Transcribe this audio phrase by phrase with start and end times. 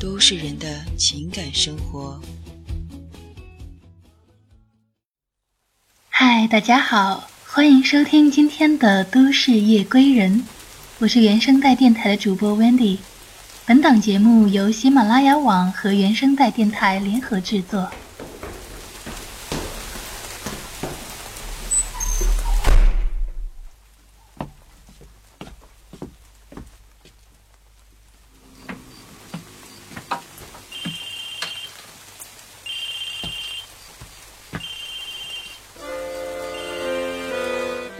[0.00, 2.20] 都市人的情感生活。
[6.08, 10.40] 嗨，大家好，欢迎收听今天的《都市夜归人》，
[11.00, 12.98] 我是原声带电台的主播 Wendy。
[13.66, 17.90] 本档节目由喜马拉雅网和原声带电台联合制作。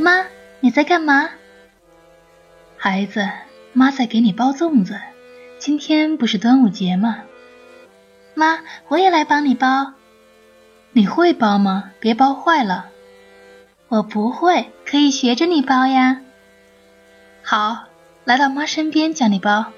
[0.01, 0.25] 妈，
[0.61, 1.31] 你在干嘛？
[2.77, 3.29] 孩子，
[3.73, 4.97] 妈在给你包粽子。
[5.59, 7.25] 今天不是端午节吗？
[8.35, 9.95] 妈，我也来帮你包。
[10.93, 11.91] 你会包吗？
[11.99, 12.91] 别包坏了。
[13.89, 16.21] 我不会，可以学着你包呀。
[17.43, 17.87] 好，
[18.25, 19.73] 来到妈身边教你包。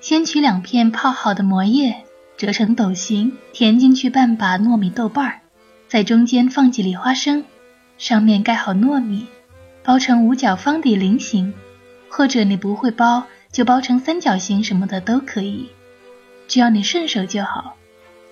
[0.00, 2.02] 先取两片泡好的馍叶，
[2.36, 5.40] 折成斗形，填进去半把糯米豆瓣儿，
[5.86, 7.44] 在中间放几粒花生，
[7.98, 9.28] 上面盖好糯米。
[9.90, 11.52] 包成五角方底菱形，
[12.08, 15.68] 或者你不会包，就包成三角形什么的都可以，
[16.46, 17.74] 只要你顺手就好。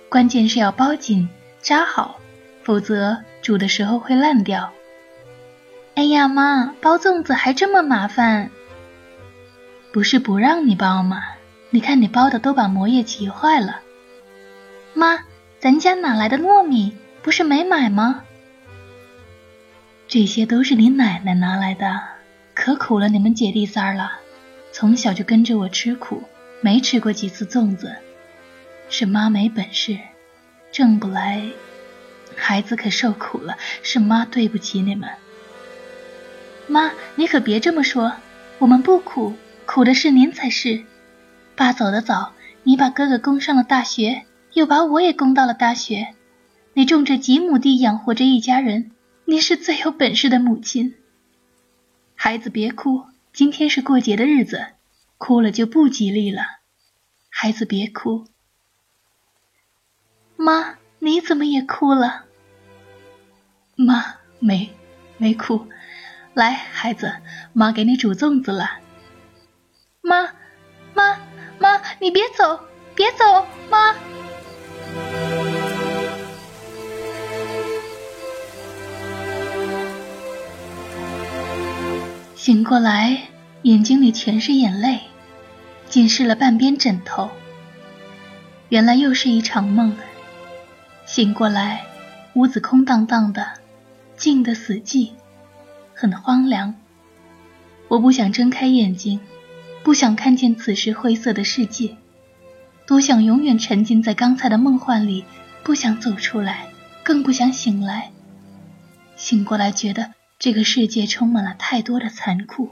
[0.08, 1.28] 关键是要包紧
[1.60, 2.20] 扎好，
[2.62, 4.70] 否则煮的时候会烂掉。
[5.96, 8.52] 哎呀妈，包粽子还这么麻烦？
[9.90, 11.24] 不是不让你包吗？
[11.70, 13.80] 你看你包的都把馍叶挤坏了。
[14.94, 15.24] 妈，
[15.58, 16.96] 咱家哪来的糯米？
[17.20, 18.22] 不是没买吗？
[20.08, 22.00] 这些都是你奶奶拿来的，
[22.54, 24.12] 可苦了你们姐弟仨了。
[24.72, 26.22] 从小就跟着我吃苦，
[26.62, 27.94] 没吃过几次粽子。
[28.88, 29.98] 是妈没本事，
[30.72, 31.42] 挣不来，
[32.34, 33.58] 孩子可受苦了。
[33.82, 35.10] 是妈对不起你们。
[36.68, 38.14] 妈，你可别这么说，
[38.58, 39.34] 我们不苦，
[39.66, 40.84] 苦的是您才是。
[41.54, 42.32] 爸走得早，
[42.62, 44.22] 你把哥哥供上了大学，
[44.54, 46.14] 又把我也供到了大学。
[46.72, 48.92] 你种着几亩地，养活着一家人。
[49.30, 50.94] 您是最有本事的母亲，
[52.14, 54.68] 孩子别哭，今天是过节的日子，
[55.18, 56.40] 哭了就不吉利了。
[57.28, 58.26] 孩子别哭，
[60.34, 62.24] 妈，你怎么也哭了？
[63.76, 64.70] 妈没
[65.18, 65.68] 没哭，
[66.32, 67.20] 来，孩子，
[67.52, 68.80] 妈给你煮粽子了。
[70.00, 70.32] 妈
[70.94, 71.20] 妈
[71.58, 73.94] 妈，你别走，别走，妈。
[82.48, 83.24] 醒过来，
[83.60, 85.00] 眼睛里全是眼泪，
[85.86, 87.28] 浸湿了半边枕头。
[88.70, 89.94] 原来又是一场梦。
[91.04, 91.84] 醒过来，
[92.32, 93.46] 屋子空荡荡的，
[94.16, 95.10] 静得死寂，
[95.92, 96.74] 很荒凉。
[97.86, 99.20] 我不想睁开眼睛，
[99.82, 101.98] 不想看见此时灰色的世界，
[102.86, 105.22] 多想永远沉浸在刚才的梦幻里，
[105.62, 106.68] 不想走出来，
[107.02, 108.10] 更不想醒来。
[109.16, 110.14] 醒过来，觉得。
[110.40, 112.70] 这个世界充满了太多的残酷。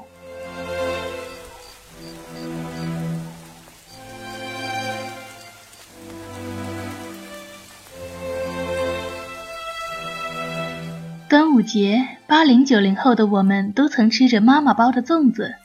[11.28, 15.56] 端午节，八零九零后的我们都曾吃着妈妈包的粽子。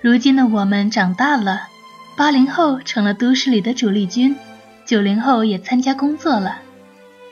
[0.00, 1.68] 如今的我们长大了，
[2.16, 4.34] 八零后成了都市里的主力军，
[4.86, 6.62] 九零后也参加工作了，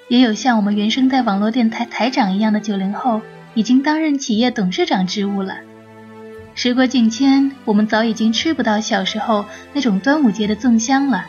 [0.09, 3.23] 也有像我们原生带网络电台台长一样的九零后。
[3.57, 5.57] 已经担任企业董事长职务了。
[6.55, 11.25] 时过境迁，我们早已经吃不到小时候那种端午节的粽香了。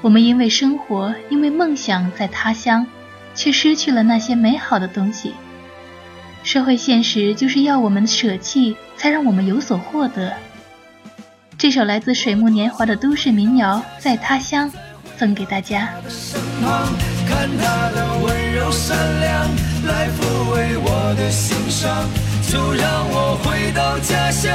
[0.00, 2.86] 我们因为生活，因为梦想在他乡，
[3.34, 5.34] 却失去了那些美好的东西。
[6.42, 10.32] 社会现实就是要我们舍弃，才让我们有所获得。
[11.58, 14.70] 这首来自水木年华的都市民谣《在他乡》，
[15.18, 15.90] 送给大家。
[19.86, 20.08] 来
[21.16, 22.06] 的心上。
[22.48, 24.52] 就让我回到家乡，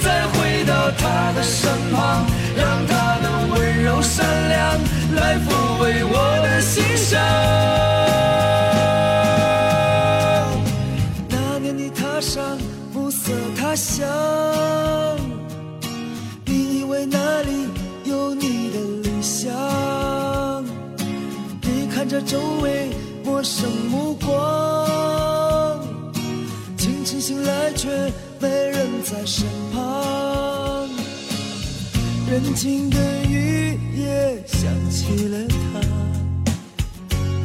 [0.00, 2.24] 再回到他的身旁，
[2.56, 4.78] 让他的温柔善良
[5.16, 5.50] 来抚
[5.80, 6.14] 慰我
[6.44, 7.20] 的心伤。
[11.28, 12.56] 那年你踏上
[12.92, 14.06] 暮色他乡，
[16.44, 17.66] 你以为那里
[18.04, 19.52] 有你的理想，
[21.60, 22.88] 你看着周围
[23.24, 25.41] 陌生目光。
[27.32, 27.88] 醒来却
[28.38, 30.86] 没人在身旁，
[32.30, 35.38] 人静的雨夜想起了
[35.72, 35.80] 他，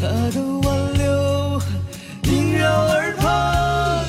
[0.01, 1.61] 他的挽留
[2.23, 4.03] 萦绕耳旁，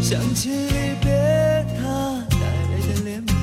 [0.00, 2.38] 想起离别他带
[2.70, 3.34] 泪的脸庞，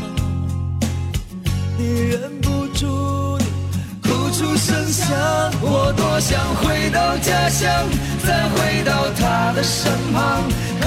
[1.77, 3.45] 你忍不住的
[4.03, 5.13] 哭出声响。
[5.61, 7.69] 我多想回到家乡，
[8.25, 10.41] 再回到他的身旁。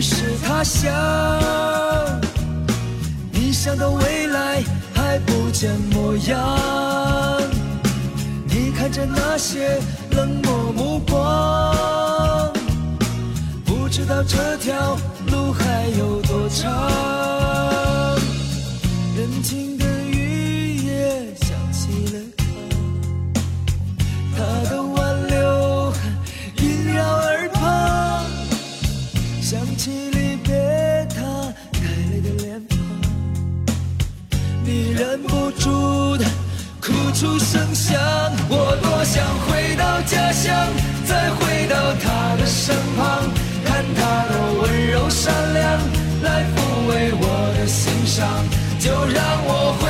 [0.00, 0.90] 是他乡，
[3.32, 4.62] 你想到未来
[4.94, 6.38] 还不见模样，
[8.46, 9.78] 你看着那些
[10.12, 12.50] 冷漠目光，
[13.64, 16.99] 不知道这条路还有多长。
[37.20, 38.00] 出声响，
[38.48, 40.56] 我多想回到家乡，
[41.04, 43.28] 再回到他的身旁，
[43.62, 44.32] 看他的
[44.62, 45.62] 温柔善良
[46.22, 46.56] 来抚
[46.88, 47.24] 慰我
[47.58, 48.26] 的心伤。
[48.78, 49.89] 就让我回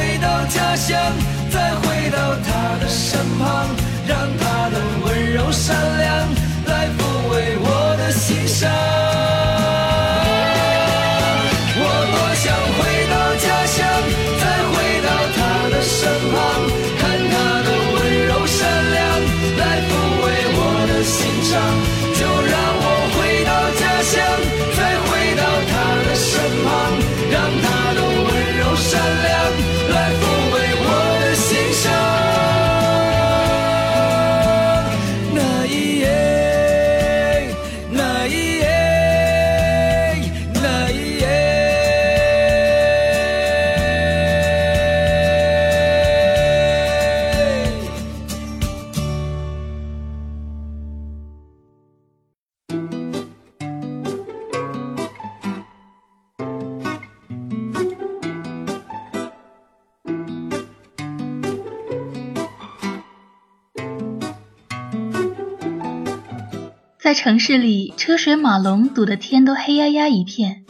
[67.03, 70.67] 在城市里，车水马龙，堵得天都黑压压一片。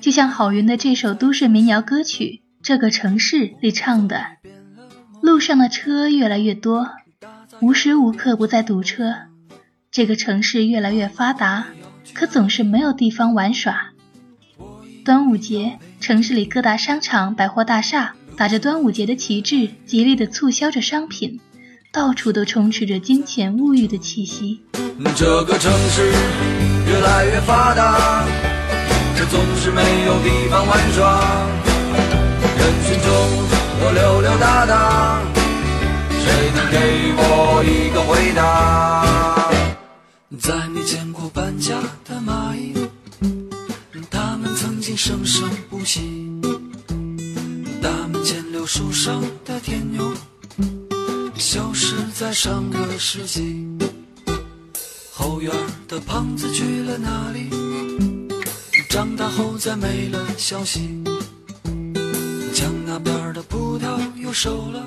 [0.00, 2.24] 就像郝云的这首都市民谣歌曲
[2.62, 4.24] 《这个城市》里唱的
[5.20, 6.88] ：“路上的车越来越多，
[7.60, 9.14] 无时无刻不在堵车。
[9.90, 11.66] 这个城市越来越发达，
[12.14, 13.90] 可总是没有地方玩耍。”
[15.04, 21.38] 端午节，城市里各大商场、百货大厦打着端午节的旗帜，极力的促销着商品。
[21.90, 24.60] 到处都充斥着金钱物欲的气息。
[25.16, 26.12] 这个城市
[26.86, 28.26] 越来越发达，
[29.16, 31.48] 却总是没有地方玩耍。
[32.58, 33.08] 人群中
[33.80, 35.22] 我溜溜达达，
[36.10, 36.76] 谁能给
[37.16, 39.50] 我一个回答？
[40.38, 42.74] 再没见过搬家的蚂蚁，
[44.10, 46.00] 它们曾经生生不息。
[47.80, 50.12] 大门前柳树上的天牛。
[51.38, 53.64] 消失在上个世纪，
[55.12, 55.52] 后院
[55.86, 57.48] 的胖子去了哪里？
[58.88, 61.00] 长大后再没了消息。
[62.52, 64.84] 墙那边的葡萄又熟了，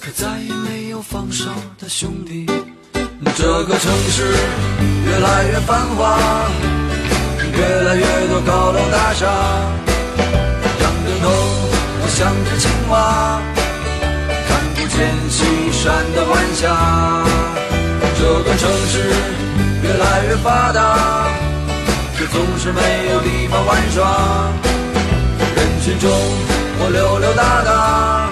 [0.00, 2.46] 可再也没有放哨的兄弟。
[3.36, 4.34] 这个城市
[5.04, 6.48] 越来越繁华，
[7.52, 8.40] 越来越多。
[8.46, 9.26] 高楼大厦，
[10.80, 11.28] 仰着头，
[12.00, 13.42] 我像只青蛙，
[14.98, 17.24] 看不见西山的晚霞。
[18.18, 19.12] 这个城市
[19.80, 21.28] 越来越发达，
[22.16, 22.80] 却总是没
[23.12, 24.50] 有地方玩耍。
[25.54, 26.10] 人群中，
[26.80, 28.27] 我溜溜达达，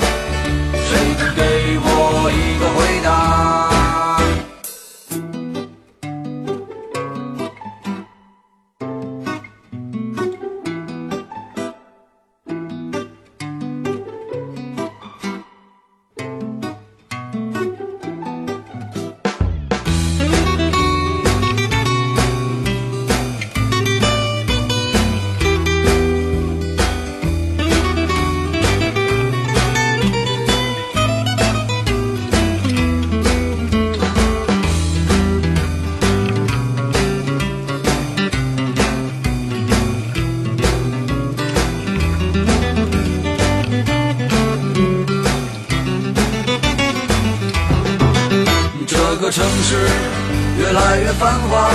[51.19, 51.71] 繁华，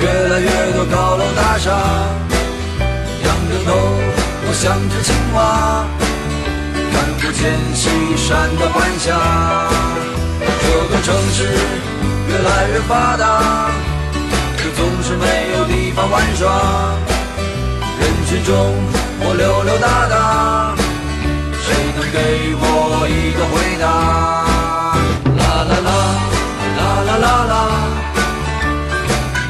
[0.00, 1.70] 越来越多高楼大厦。
[3.24, 3.70] 仰着头，
[4.46, 5.84] 我像只青蛙，
[6.90, 9.06] 看不见西山的晚霞。
[10.40, 11.38] 这个城市
[12.28, 13.70] 越来越发达，
[14.56, 16.48] 可总是没有地方玩耍。
[18.00, 18.54] 人群中，
[19.20, 20.74] 我溜溜达达，
[21.60, 22.16] 谁能给
[22.56, 23.86] 我一个回答？
[25.36, 25.90] 啦啦啦
[26.78, 27.87] 啦，啦啦啦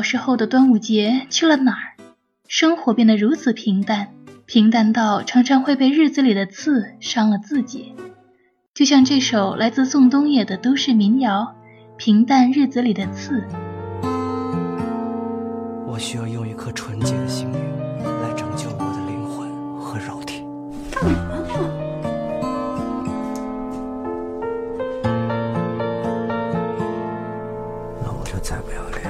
[0.00, 1.92] 小时候的端午节去了哪儿？
[2.48, 4.08] 生活变得如此平淡，
[4.46, 7.92] 平淡到常常会被日子里的刺伤了自己。
[8.72, 11.54] 就像这首来自宋冬野的都市民谣
[11.98, 13.42] 《平淡日子里的刺》。
[15.86, 17.60] 我需要用一颗纯洁的心灵
[18.22, 20.42] 来拯救我的灵魂和肉体。
[20.90, 21.44] 干嘛呢
[28.02, 29.09] 那我就再不要脸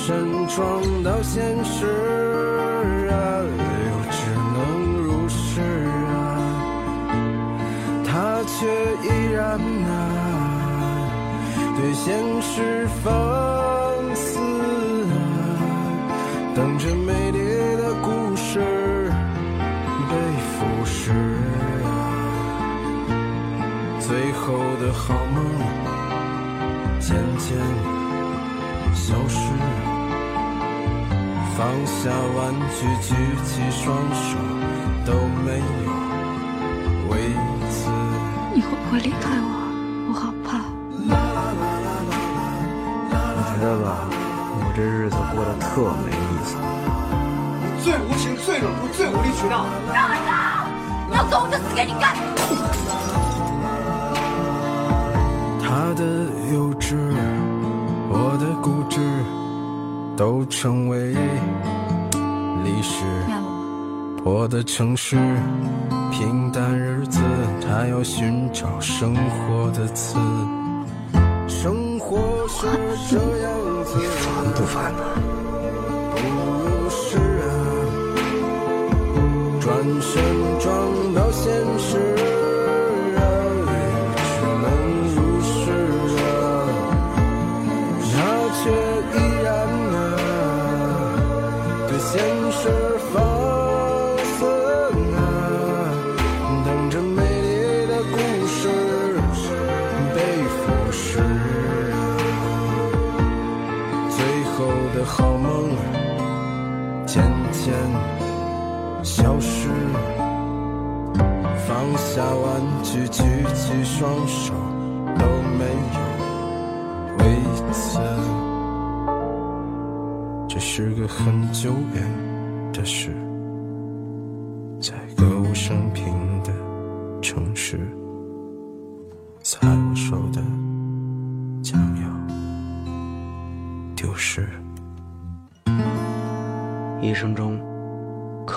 [0.00, 0.58] 转身撞
[1.02, 1.86] 到现实
[3.10, 3.12] 啊，
[3.44, 4.18] 又只
[4.54, 4.56] 能
[5.02, 5.60] 如是
[6.08, 6.10] 啊，
[8.04, 8.66] 他却
[9.04, 9.92] 依然啊，
[11.76, 13.12] 对现实放
[14.14, 14.38] 肆
[15.10, 15.14] 啊，
[16.54, 17.38] 等着美丽
[17.76, 19.12] 的故事
[20.08, 20.14] 被
[20.56, 21.12] 腐蚀
[21.84, 21.88] 啊，
[24.00, 24.48] 最后
[24.80, 25.44] 的好梦
[26.98, 27.58] 渐渐
[31.60, 33.14] 放下玩具，举
[33.44, 34.38] 起双手，
[35.04, 35.12] 都
[35.44, 35.62] 没有
[37.10, 37.12] 为
[37.68, 37.90] 此。
[38.54, 39.46] 你会不会离开我？
[40.08, 40.64] 我好怕。
[43.36, 46.56] 我觉得吧，我这日子过得特没意思。
[47.84, 49.66] 最无情、最冷酷、最无理取闹。
[51.12, 52.16] 要走我就死给你看。
[55.60, 56.24] 他的
[56.54, 56.96] 幼稚，
[58.08, 58.96] 我的固执，
[60.20, 61.14] 都成为
[62.62, 63.06] 历史。
[63.26, 63.42] 面
[64.22, 65.16] 我的城市，
[66.12, 67.18] 平淡日子，
[67.66, 70.18] 他要寻找生活的刺。
[71.48, 72.66] 生活是
[73.08, 73.50] 这样
[73.86, 75.00] 子，烦不烦呢？
[76.14, 77.48] 不如是啊，
[79.58, 80.22] 转身
[80.60, 80.68] 撞
[81.14, 82.09] 到现实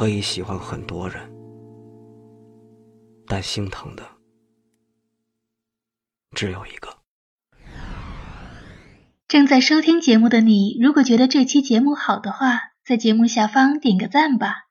[0.04, 1.32] 可以喜欢很多人，
[3.26, 4.04] 但心疼的
[6.36, 6.90] 只有一个。
[9.30, 14.66] 正在收听节目的你，如果觉得这期节目好的话，在节目下方点个赞吧。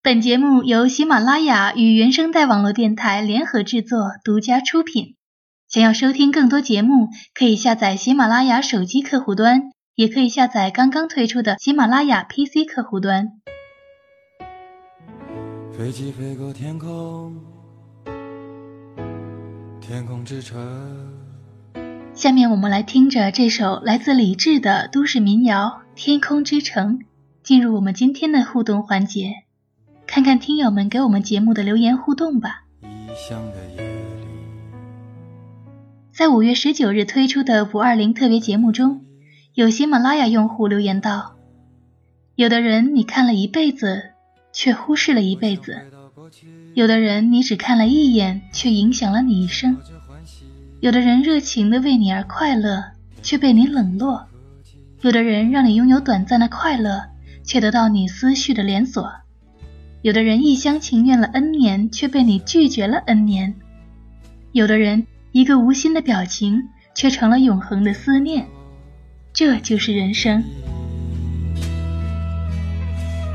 [0.00, 5.16] 本节目由喜马拉雅与原声带网络电台联合制作，独家出品。
[5.66, 9.72] 想要收听更多节目，可以下载喜马拉雅手机客户端。
[9.96, 13.39] 也可以下载刚刚推出的喜马拉雅 PC 客户端。
[15.80, 17.34] 飞机飞过天空，
[19.80, 20.60] 天空之城。
[22.12, 26.98] 下面我们来听着这首来自李志的都市民谣《天空之城》，
[27.42, 29.44] 进入我们今天的互动环节，
[30.06, 32.64] 看看听友们给我们节目的留言互动吧。
[36.12, 39.06] 在五月十九日推出的五二零特别节目中。
[39.54, 41.36] 有喜马拉雅用户留言道
[42.36, 44.09] ：“有的人你看了一辈子，
[44.60, 45.72] 却忽视了一辈子；
[46.74, 49.76] 有的人你只看了一眼，却影响了你一生；
[50.80, 52.84] 有的人热情的为你而快乐，
[53.22, 54.26] 却被你冷落；
[55.00, 57.04] 有的人让你拥有短暂的快乐，
[57.42, 59.02] 却得到你思绪的连锁；
[60.02, 63.54] 有的人一厢情愿了 N 年，却被你拒绝了 N 年；
[64.52, 68.46] 有的人一个无心的表情，却成了永恒的思念。”
[69.32, 70.44] 这就是人生。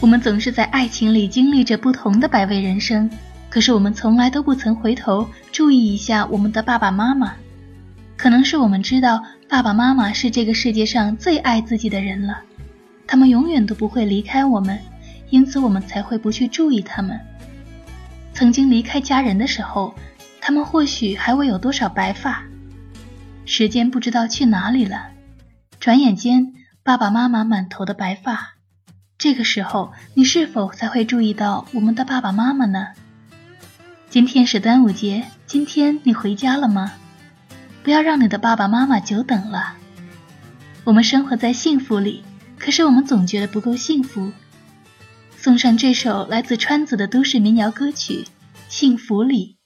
[0.00, 3.10] 我们总是在爱情里经历着不同的百味人生，
[3.50, 7.34] 可是我们从来都不曾回头注意一下我们的爸爸妈妈。
[8.16, 12.38] 可能是我们知道爸爸妈妈是这个世界上最爱自己的人了，
[13.08, 14.78] 他们永远都不会离开我们，
[15.30, 17.18] 因此我们才会不去注意他们。
[18.32, 19.92] 曾经离开家人的时候，
[20.40, 22.44] 他们或许还未有多少白发。
[23.44, 25.08] 时间不知道去哪里了，
[25.80, 26.52] 转眼间，
[26.84, 28.57] 爸爸妈妈满头的白发。
[29.18, 32.86] 这个时候，你是否才会注意到我们的爸爸妈妈呢？
[34.08, 36.92] 今天是端午节，今天你回家了吗？
[37.82, 39.74] 不要让你的爸爸妈妈久等了。
[40.84, 42.22] 我们生活在幸福里，
[42.60, 44.30] 可是我们总觉得不够幸福。
[45.36, 48.24] 送上这首来自川子的都市民谣歌曲
[48.68, 49.56] 《幸福里》。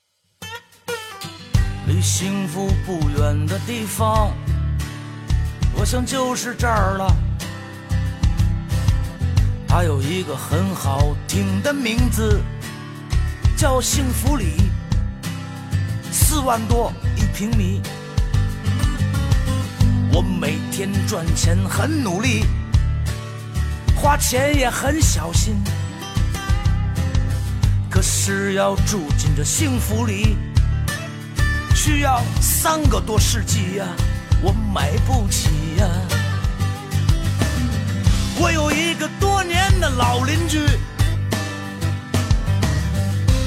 [1.87, 4.33] 离幸福不远的地方，
[5.79, 7.15] 我想就是这儿了。
[9.75, 12.43] 它有一个很好听的名字，
[13.57, 14.71] 叫幸福里，
[16.11, 17.81] 四万多一平米。
[20.13, 22.45] 我每天赚钱很努力，
[23.97, 25.57] 花钱也很小心，
[27.89, 30.37] 可是要住进这幸福里。
[31.75, 33.87] 需要三个多世纪呀，
[34.43, 35.89] 我买不起呀。
[38.43, 40.67] 我有一个多年的老邻居，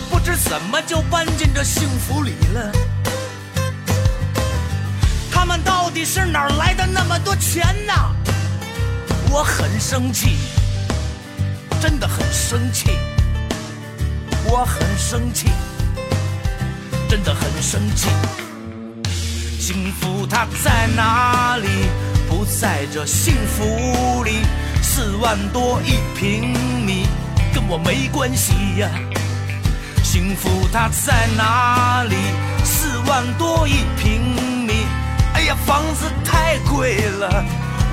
[0.09, 2.71] 不知怎么就搬进这幸福里了。
[5.29, 7.93] 他们到底是哪儿来的那么多钱呢？
[9.29, 10.37] 我很生气，
[11.81, 12.87] 真的很生气，
[14.45, 15.49] 我很生气。
[17.09, 18.07] 真的很生气，
[19.59, 21.67] 幸福它在哪里？
[22.27, 24.39] 不在这幸福里。
[24.95, 26.53] 四万多一平
[26.85, 27.05] 米，
[27.53, 28.89] 跟我没关系呀。
[30.01, 32.15] 幸福它在哪里？
[32.63, 34.21] 四万多一平
[34.65, 34.85] 米，
[35.33, 37.43] 哎呀，房子太贵了，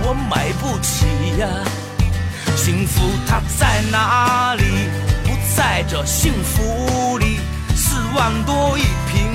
[0.05, 1.07] 我买不起
[1.41, 1.49] 呀。
[2.57, 4.63] 幸福它在哪里？
[5.25, 7.41] 不在这幸福里。
[7.75, 9.32] 四万多一平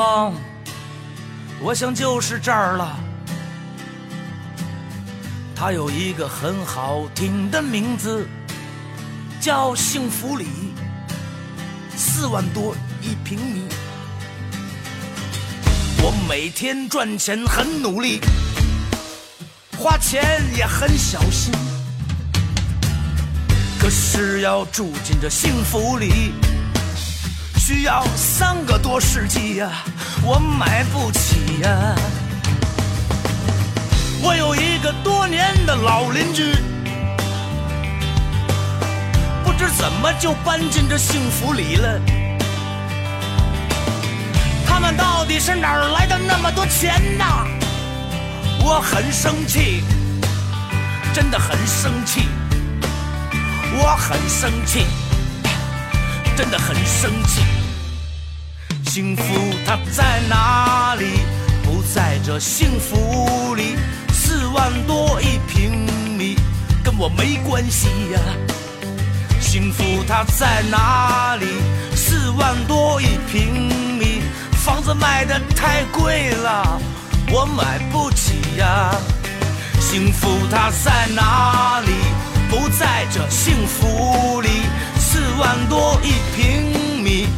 [0.00, 0.32] 方，
[1.60, 2.98] 我想就是这儿了。
[5.54, 8.26] 它有一个很好听的名字，
[9.42, 10.46] 叫幸福里，
[11.94, 13.68] 四万多一平米。
[16.02, 18.20] 我每天赚钱很努力，
[19.76, 21.52] 花钱也很小心。
[23.78, 26.32] 可是要住进这幸福里，
[27.70, 29.70] 需要三个多世纪呀，
[30.24, 31.94] 我买不起呀。
[34.20, 36.52] 我有一个多年的老邻居，
[39.44, 42.00] 不知怎么就搬进这幸福里了。
[44.66, 47.46] 他们到底是哪儿来的那么多钱呐？
[48.64, 49.84] 我很生气，
[51.14, 52.22] 真的很生气，
[53.78, 54.86] 我很生气，
[56.36, 57.42] 真的很生气。
[58.92, 59.22] 幸福
[59.64, 61.20] 它在哪里？
[61.62, 63.76] 不在这幸福里。
[64.12, 65.86] 四万多一平
[66.18, 66.34] 米，
[66.82, 68.18] 跟我没关系呀。
[69.40, 71.46] 幸福它在哪里？
[71.94, 74.22] 四万多一平米，
[74.54, 76.80] 房子卖的太贵了，
[77.30, 78.92] 我买不起呀。
[79.78, 81.92] 幸福它在哪里？
[82.50, 84.48] 不在这幸福里。
[84.98, 87.28] 四万多一平米，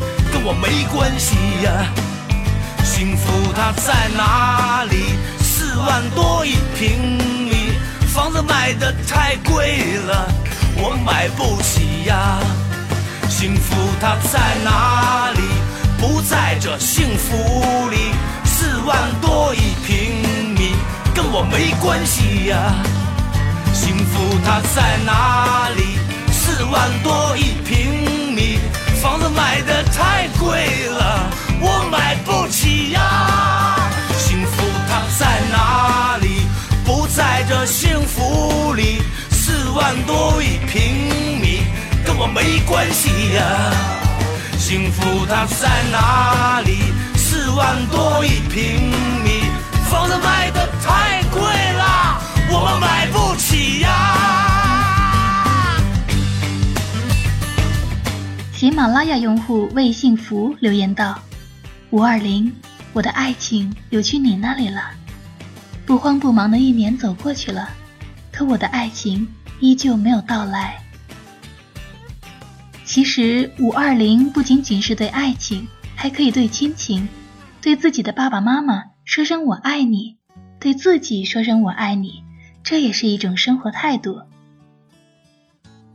[0.44, 1.86] 我没关系呀。
[2.84, 5.14] 幸福它在哪里？
[5.40, 7.16] 四万多一平
[7.48, 7.72] 米，
[8.12, 10.28] 房子卖的太贵了，
[10.76, 12.38] 我买不起呀。
[13.28, 15.40] 幸福它在哪里？
[15.98, 18.12] 不在这幸福里。
[18.44, 20.74] 四万多一平米，
[21.14, 22.74] 跟我没关系呀。
[23.72, 25.98] 幸福它在哪里？
[26.32, 28.58] 四万多一平米，
[29.02, 31.28] 房子卖的太贵了，
[31.60, 33.76] 我买不起呀。
[34.16, 36.46] 幸福它在哪里？
[36.84, 39.02] 不在这幸福里。
[39.28, 41.64] 四万多一平米，
[42.06, 43.42] 跟我没关系呀。
[44.56, 46.92] 幸福它在哪里？
[47.16, 48.92] 四万多一平
[49.24, 49.42] 米，
[49.90, 54.51] 房子卖的太贵了，我们买不起呀。
[58.62, 61.20] 喜马拉雅用户魏幸福留言道
[61.90, 62.52] ：“五二零，
[62.92, 64.92] 我的爱情有去你那里了。”
[65.84, 67.68] 不慌不忙的一年走过去了，
[68.30, 69.26] 可我的爱情
[69.58, 70.80] 依旧没有到来。
[72.84, 77.08] 其实五二零不仅仅是对爱情，还可以对亲情，
[77.60, 80.18] 对自己的爸爸妈妈说声我爱你，
[80.60, 82.22] 对自己说声我爱你，
[82.62, 84.22] 这也是一种生活态度。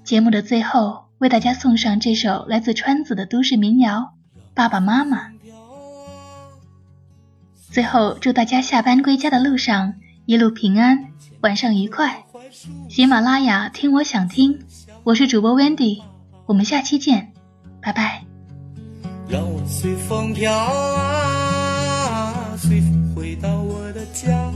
[0.03, 4.13] 节目的最后，为大家送上这首来自川子的都市民谣
[4.53, 5.29] 《爸爸妈妈》。
[7.71, 9.95] 最后，祝大家下班归家的路上
[10.27, 11.07] 一路平安，
[11.41, 12.23] 晚上愉快。
[12.87, 14.59] 喜马拉雅听我想听，
[15.03, 16.03] 我是主播 Wendy，
[16.45, 17.33] 我们下期见，
[17.81, 18.23] 拜拜。
[19.27, 24.51] 让我随风飘啊，随风回到我的家，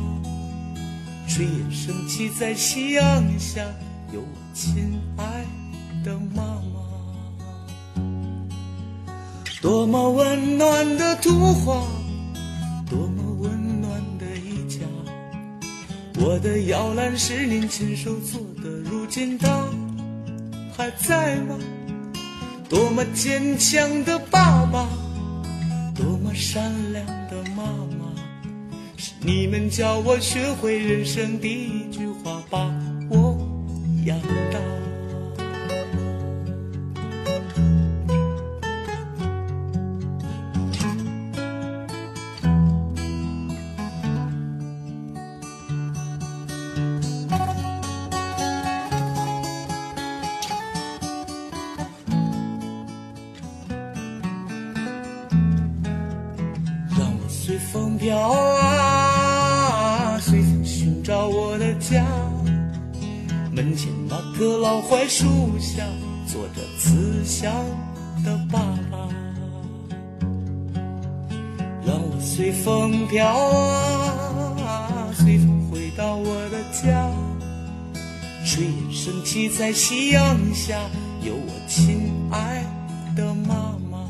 [1.28, 3.04] 炊烟升起在夕阳
[3.40, 3.66] 下，
[4.14, 5.44] 有我亲爱
[6.04, 8.02] 的妈妈，
[9.62, 11.82] 多么温暖的图画。
[12.90, 14.80] 多么温暖的一家，
[16.20, 19.66] 我的摇篮是您亲手做的，如今它
[20.76, 21.58] 还在吗？
[22.68, 24.90] 多么坚强的爸爸，
[25.96, 27.64] 多么善良的妈
[27.98, 28.14] 妈，
[28.98, 32.70] 是你们教我学会人生第一句话，把
[33.10, 33.38] 我
[34.06, 34.20] 养
[34.52, 34.60] 大。
[65.14, 65.84] 树下，
[66.26, 67.54] 坐着慈祥
[68.24, 69.10] 的爸爸。
[71.86, 73.28] 让我随风飘
[74.66, 77.12] 啊，随风回到我的家。
[78.46, 80.80] 炊烟升起在夕阳下，
[81.22, 82.64] 有我亲爱
[83.14, 84.08] 的妈妈。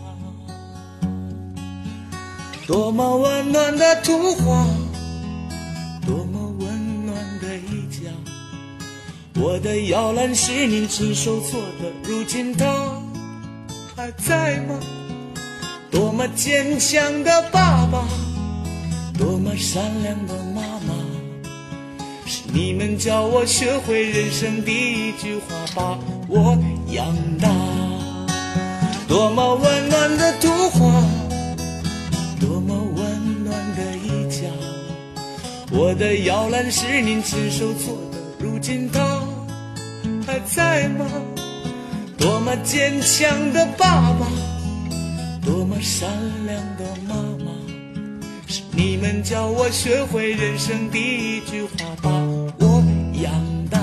[2.67, 4.67] 多么温暖的图画，
[6.05, 6.40] 多么
[9.43, 13.01] 我的摇篮是您亲手做的，如今它
[13.95, 14.79] 还在吗？
[15.89, 18.07] 多么坚强的爸爸，
[19.17, 20.93] 多么善良的妈妈，
[22.27, 26.55] 是你们教我学会人生第一句话，把我
[26.91, 27.07] 养
[27.39, 27.49] 大。
[29.07, 31.03] 多么温暖的图画，
[32.39, 34.47] 多么温暖的一家。
[35.71, 39.20] 我的摇篮是您亲手做的，如今它
[40.25, 41.05] 还在吗？
[42.17, 44.27] 多么坚强的爸爸，
[45.43, 46.07] 多么善
[46.45, 47.51] 良的妈妈，
[48.47, 51.69] 是你们教我学会人生第一句话，
[52.01, 52.09] 把
[52.59, 53.31] 我养
[53.69, 53.79] 大。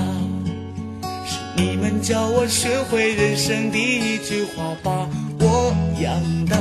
[1.25, 5.07] 是你们教我学会人生第一句话，把
[5.39, 6.57] 我养大。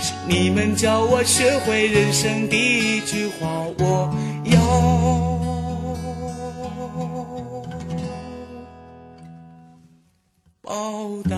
[0.00, 4.12] 是你们教我学会人生第一句话，我
[4.44, 5.09] 要。
[10.70, 11.36] 报答。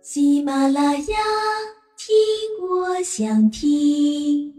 [0.00, 1.16] 喜马拉雅，
[1.96, 2.14] 听
[2.62, 4.57] 我想听。